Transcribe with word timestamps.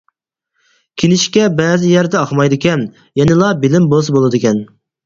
كىنىشكا 1.01 1.45
بەزى 1.59 1.93
يەردە 1.93 2.19
ئاقمايدىكەن 2.23 2.89
يەنىلا 3.23 3.55
بىلىم 3.67 3.91
بولسا 3.95 4.19
بولىدىكەن. 4.19 4.69